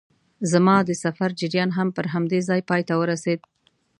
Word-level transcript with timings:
زما 0.51 0.77
د 0.87 0.91
سفر 1.03 1.29
جریان 1.39 1.69
هم 1.77 1.87
پر 1.95 2.05
همدې 2.13 2.39
ځای 2.47 2.61
پای 2.69 2.81
ته 2.87 2.93
ورسېد. 2.97 3.39